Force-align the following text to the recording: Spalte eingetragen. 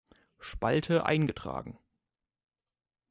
Spalte 0.39 1.05
eingetragen. 1.05 1.77